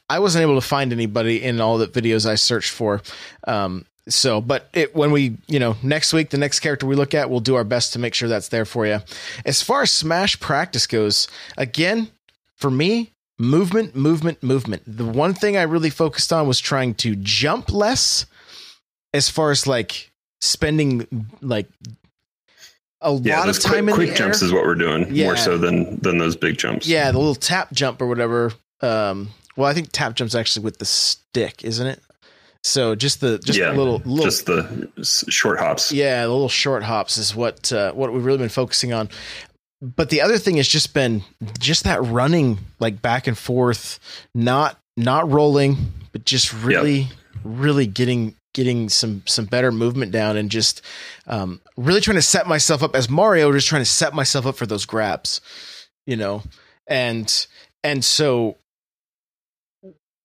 [0.09, 3.01] I wasn't able to find anybody in all the videos I searched for.
[3.45, 7.13] Um, so, but it, when we, you know, next week, the next character we look
[7.13, 8.99] at, we'll do our best to make sure that's there for you.
[9.45, 12.09] As far as Smash practice goes, again,
[12.55, 14.83] for me, movement, movement, movement.
[14.85, 18.25] The one thing I really focused on was trying to jump less
[19.13, 21.67] as far as like spending like
[23.01, 24.47] a Yeah, lot of time quick, in quick the jumps air.
[24.47, 25.25] is what we're doing Yeah.
[25.25, 26.87] more so than than those big jumps.
[26.87, 28.53] Yeah, the little tap jump or whatever.
[28.81, 31.99] Um, well, I think tap jump's actually with the stick, isn't it?
[32.63, 34.89] So just the just yeah, the little little just the
[35.29, 35.91] short hops.
[35.91, 39.09] yeah, the little short hops is what uh, what we've really been focusing on.
[39.81, 41.23] But the other thing has just been
[41.59, 43.99] just that running like back and forth,
[44.35, 47.07] not not rolling, but just really
[47.43, 50.81] really getting getting some some better movement down and just
[51.27, 54.55] um, really trying to set myself up as Mario, just trying to set myself up
[54.55, 55.41] for those grabs,
[56.05, 56.43] you know,
[56.87, 57.47] and
[57.83, 58.57] and so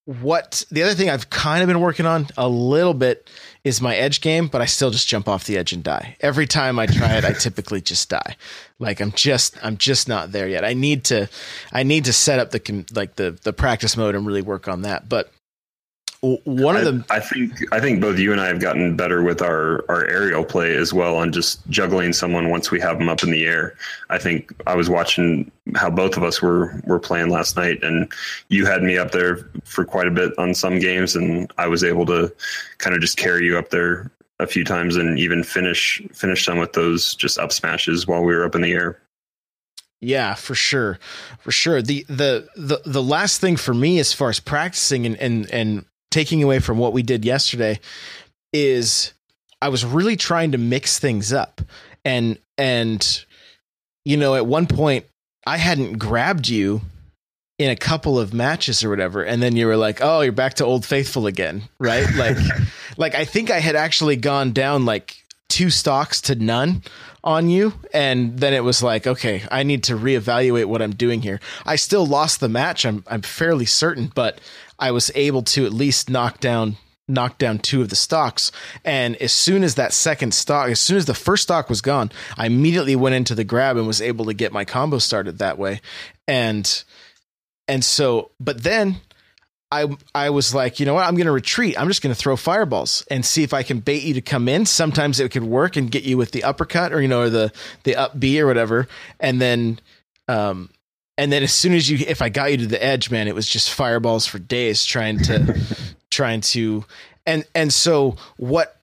[0.07, 3.29] what the other thing I've kind of been working on a little bit
[3.65, 6.15] is my edge game, but I still just jump off the edge and die.
[6.21, 8.37] Every time I try it, I typically just die.
[8.79, 10.63] Like I'm just I'm just not there yet.
[10.63, 11.27] I need to
[11.73, 14.83] I need to set up the like the the practice mode and really work on
[14.83, 15.09] that.
[15.09, 15.29] But
[16.21, 19.21] one of the I, I, think I think both you and I have gotten better
[19.21, 23.07] with our our aerial play as well on just juggling someone once we have them
[23.07, 23.75] up in the air.
[24.09, 28.11] I think I was watching how both of us were were playing last night, and
[28.49, 31.83] you had me up there for quite a bit on some games, and I was
[31.83, 32.33] able to
[32.79, 36.57] kind of just carry you up there a few times and even finish finish some
[36.57, 38.99] with those just up smashes while we were up in the air.
[39.99, 40.99] Yeah, for sure.
[41.39, 41.81] For sure.
[41.81, 45.85] The the the the last thing for me as far as practicing and and and
[46.17, 47.79] taking away from what we did yesterday
[48.51, 49.13] is
[49.61, 51.61] I was really trying to mix things up.
[52.03, 53.25] And and
[54.03, 55.05] you know, at one point
[55.45, 56.81] I hadn't grabbed you
[57.59, 60.55] in a couple of matches or whatever and then you were like, "Oh, you're back
[60.55, 62.07] to old faithful again." Right?
[62.15, 62.37] Like
[62.97, 65.17] like I think I had actually gone down like
[65.49, 66.81] two stocks to none
[67.23, 71.21] on you and then it was like okay i need to reevaluate what i'm doing
[71.21, 74.39] here i still lost the match i'm i'm fairly certain but
[74.79, 78.51] i was able to at least knock down knock down two of the stocks
[78.83, 82.11] and as soon as that second stock as soon as the first stock was gone
[82.37, 85.57] i immediately went into the grab and was able to get my combo started that
[85.57, 85.79] way
[86.27, 86.83] and
[87.67, 88.97] and so but then
[89.71, 91.05] I I was like, you know what?
[91.05, 91.79] I'm going to retreat.
[91.79, 94.47] I'm just going to throw fireballs and see if I can bait you to come
[94.47, 94.65] in.
[94.65, 97.51] Sometimes it could work and get you with the uppercut or you know or the
[97.83, 98.87] the up B or whatever.
[99.19, 99.79] And then
[100.27, 100.69] um
[101.17, 103.35] and then as soon as you if I got you to the edge, man, it
[103.35, 105.59] was just fireballs for days trying to
[106.11, 106.85] trying to
[107.25, 108.79] and and so what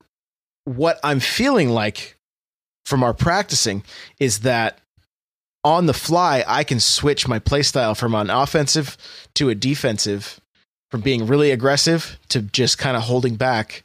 [0.65, 2.17] what I'm feeling like
[2.85, 3.83] from our practicing
[4.19, 4.79] is that
[5.63, 8.97] on the fly I can switch my playstyle from an offensive
[9.35, 10.41] to a defensive
[10.91, 13.83] from being really aggressive to just kind of holding back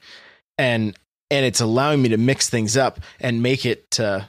[0.57, 0.97] and
[1.31, 4.21] and it's allowing me to mix things up and make it uh,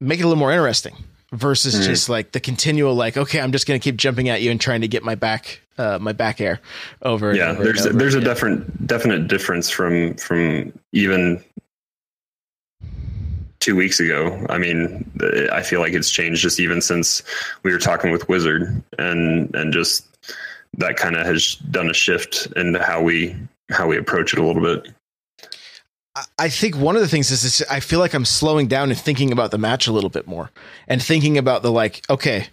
[0.00, 0.94] make it a little more interesting
[1.32, 1.84] versus mm-hmm.
[1.84, 4.60] just like the continual like okay i'm just going to keep jumping at you and
[4.60, 6.60] trying to get my back uh, my back air
[7.02, 11.42] over yeah over there's there's a different definite difference from from even
[13.60, 15.08] two weeks ago i mean
[15.52, 17.22] i feel like it's changed just even since
[17.62, 20.06] we were talking with wizard and and just
[20.78, 23.36] that kind of has done a shift in how we
[23.70, 24.92] how we approach it a little bit.
[26.38, 28.98] I think one of the things is, is I feel like I'm slowing down and
[28.98, 30.50] thinking about the match a little bit more
[30.88, 32.48] and thinking about the like, okay,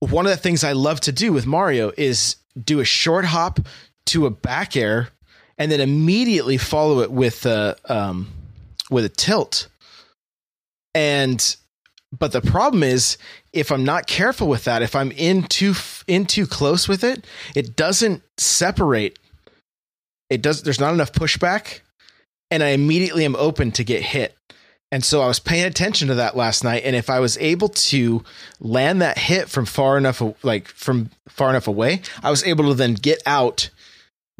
[0.00, 3.60] one of the things I love to do with Mario is do a short hop
[4.06, 5.08] to a back air
[5.56, 8.28] and then immediately follow it with a um,
[8.90, 9.68] with a tilt.
[10.94, 11.56] And
[12.16, 13.18] but the problem is
[13.52, 15.74] if I'm not careful with that, if I'm in too
[16.06, 19.18] in too close with it, it doesn't separate.
[20.30, 20.62] It does.
[20.62, 21.80] There's not enough pushback,
[22.50, 24.36] and I immediately am open to get hit.
[24.90, 27.68] And so I was paying attention to that last night, and if I was able
[27.68, 28.24] to
[28.58, 32.74] land that hit from far enough, like from far enough away, I was able to
[32.74, 33.68] then get out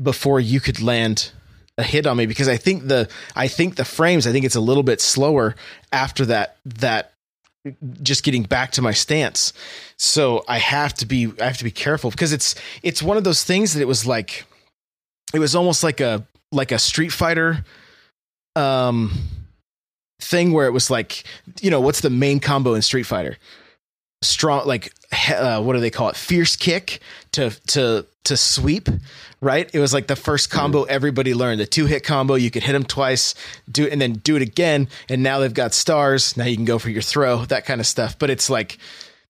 [0.02, 1.32] before you could land
[1.76, 4.56] a hit on me because I think the I think the frames I think it's
[4.56, 5.54] a little bit slower
[5.92, 7.12] after that that
[8.02, 9.52] just getting back to my stance.
[9.96, 13.24] So I have to be I have to be careful because it's it's one of
[13.24, 14.44] those things that it was like
[15.32, 17.64] it was almost like a like a Street Fighter
[18.58, 19.12] um
[20.20, 21.24] thing where it was like
[21.60, 23.38] you know what's the main combo in Street Fighter?
[24.22, 24.92] Strong like
[25.30, 26.16] uh, what do they call it?
[26.16, 27.00] Fierce kick
[27.32, 28.88] to to to sweep
[29.40, 29.70] right?
[29.72, 31.60] It was like the first combo everybody learned.
[31.60, 33.34] The two hit combo, you could hit them twice,
[33.70, 34.88] do it, and then do it again.
[35.08, 36.36] And now they've got stars.
[36.36, 38.18] Now you can go for your throw, that kind of stuff.
[38.18, 38.78] But it's like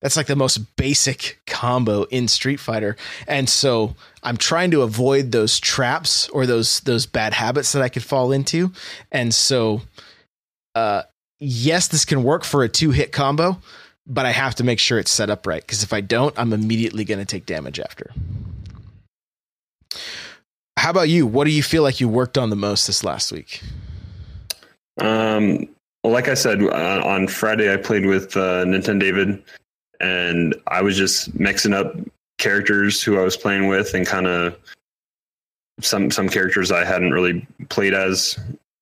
[0.00, 2.96] that's like the most basic combo in Street Fighter.
[3.26, 7.88] And so I'm trying to avoid those traps or those those bad habits that I
[7.88, 8.72] could fall into.
[9.12, 9.83] And so
[10.74, 11.02] uh
[11.38, 13.59] yes, this can work for a two hit combo,
[14.07, 16.52] but I have to make sure it's set up right because if I don't, I'm
[16.52, 18.11] immediately going to take damage after.
[20.78, 21.26] How about you?
[21.26, 23.62] What do you feel like you worked on the most this last week?
[25.01, 25.68] Um,
[26.05, 29.42] like I said, uh, on Friday I played with uh, Nintendo David,
[30.01, 31.95] and I was just mixing up
[32.39, 34.57] characters who I was playing with, and kind of
[35.80, 38.39] some some characters I hadn't really played as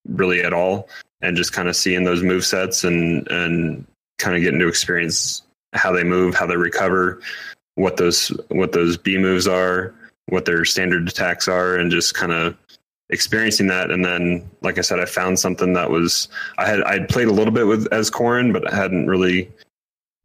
[0.09, 0.89] really at all,
[1.23, 3.87] and just kind of seeing those move sets and and
[4.19, 5.43] kind of getting to experience
[5.73, 7.21] how they move, how they recover,
[7.75, 9.95] what those what those B moves are,
[10.27, 12.57] what their standard attacks are and just kind of
[13.11, 13.91] experiencing that.
[13.91, 16.29] And then like i said i found something that was
[16.59, 19.51] i had i'd played a little bit with as Corrin, but i hadn't really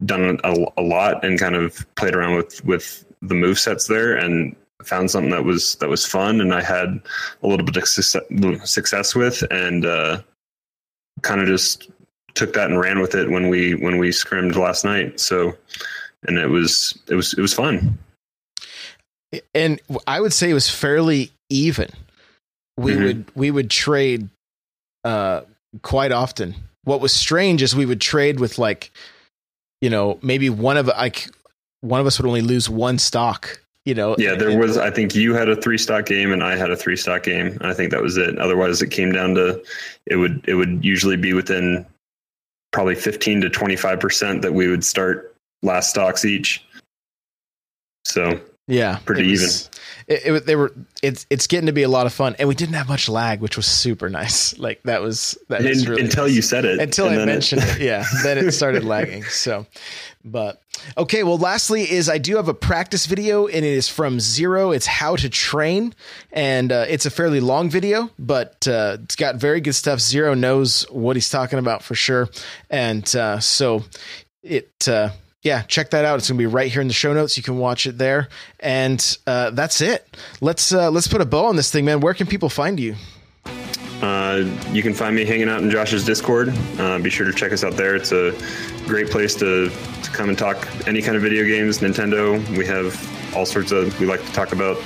[0.04, 4.14] done a, a lot and kind of played around with with the move sets there
[4.16, 7.00] and found something that was that was fun and i had
[7.42, 10.20] a little bit of success, with and uh,
[11.22, 11.88] kind of just
[12.34, 15.56] took that and ran with it when we when we scrimmed last night so
[16.26, 17.96] and it was it was it was fun
[19.54, 21.88] and I would say it was fairly even,
[22.76, 23.04] we Mhm.
[23.04, 24.28] would we would trade
[25.04, 25.42] uh
[25.82, 26.54] quite often.
[26.84, 28.90] What was strange is we would trade with like,
[29.80, 31.28] you know, maybe one of like
[31.82, 33.60] one of us would only lose one stock.
[33.84, 34.78] You know, Yeah, there and- was.
[34.78, 37.58] I think you had a three stock game and I had a three stock game.
[37.60, 38.38] I think that was it.
[38.38, 39.62] Otherwise, it came down to
[40.06, 41.84] it would it would usually be within
[42.72, 46.64] probably fifteen to twenty five percent that we would start last stocks each.
[48.04, 49.70] So Yeah, Pretty it was-
[50.06, 50.72] It, it, they were.
[51.02, 53.40] It's it's getting to be a lot of fun, and we didn't have much lag,
[53.40, 54.56] which was super nice.
[54.62, 56.34] Like that was that was un- really until nice.
[56.36, 59.24] you said it, until and I then it- mentioned it, yeah, then it started lagging.
[59.24, 59.66] So,
[60.24, 60.60] but
[60.96, 61.22] okay.
[61.24, 64.70] Well, lastly, is I do have a practice video, and it is from zero.
[64.70, 65.94] It's how to train,
[66.32, 69.98] and uh, it's a fairly long video, but uh, it's got very good stuff.
[70.00, 72.28] Zero knows what he's talking about for sure,
[72.70, 73.84] and uh, so
[74.42, 74.70] it.
[74.88, 75.10] Uh,
[75.42, 76.18] yeah, check that out.
[76.18, 77.36] It's gonna be right here in the show notes.
[77.36, 78.28] You can watch it there,
[78.60, 80.16] and uh, that's it.
[80.40, 82.00] Let's uh, let's put a bow on this thing, man.
[82.00, 82.94] Where can people find you?
[84.00, 86.52] Uh, you can find me hanging out in Josh's Discord.
[86.78, 87.94] Uh, be sure to check us out there.
[87.94, 88.32] It's a
[88.86, 92.44] great place to, to come and talk any kind of video games, Nintendo.
[92.56, 93.98] We have all sorts of.
[94.00, 94.76] We like to talk about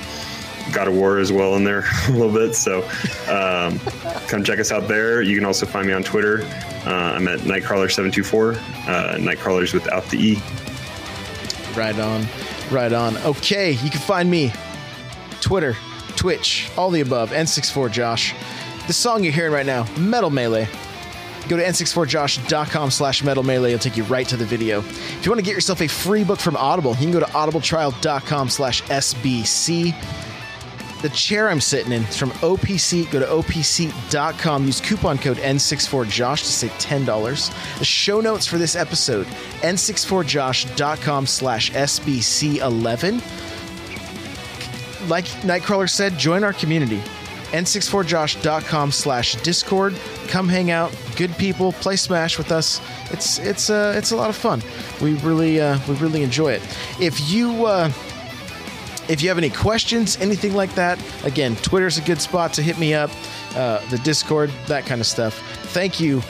[0.73, 2.55] God of War as well in there a little bit.
[2.55, 2.83] So
[3.29, 3.79] um,
[4.27, 5.21] come check us out there.
[5.21, 6.43] You can also find me on Twitter.
[6.85, 8.55] Uh, I'm at Nightcrawler724.
[8.55, 10.41] Uh, Nightcrawlers without the E.
[11.75, 12.25] Right on.
[12.71, 13.17] Right on.
[13.17, 14.51] Okay, you can find me
[15.41, 15.75] Twitter,
[16.15, 18.33] Twitch, all the above, N64 Josh.
[18.87, 20.67] The song you're hearing right now, Metal Melee.
[21.47, 23.71] Go to n64josh.com slash metal melee.
[23.71, 24.79] It'll take you right to the video.
[24.79, 27.25] If you want to get yourself a free book from Audible, you can go to
[27.27, 29.93] audibletrial.com slash SBC.
[31.01, 33.09] The chair I'm sitting in is from OPC.
[33.11, 34.65] Go to opc.com.
[34.65, 37.77] Use coupon code N64Josh to save $10.
[37.79, 39.27] The show notes for this episode,
[39.61, 43.21] n64josh.com slash SBC11.
[45.07, 47.01] Like Nightcrawler said, join our community.
[47.51, 49.95] n64josh.com slash discord
[50.27, 52.81] come hang out good people play smash with us
[53.11, 54.61] it's it's uh it's a lot of fun
[55.01, 56.61] we really uh we really enjoy it
[56.99, 57.89] if you uh
[59.09, 62.77] if you have any questions, anything like that, again, Twitter's a good spot to hit
[62.77, 63.09] me up,
[63.55, 65.39] uh, the Discord, that kind of stuff.
[65.73, 66.21] Thank you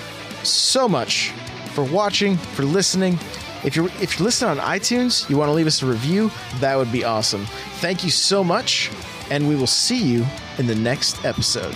[0.44, 1.32] so much
[1.74, 3.20] for watching, for listening.
[3.64, 6.76] If you're if you're listening on iTunes, you want to leave us a review, that
[6.76, 7.46] would be awesome.
[7.80, 8.92] Thank you so much,
[9.30, 10.26] and we will see you
[10.58, 11.76] in the next episode.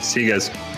[0.00, 0.73] See you guys.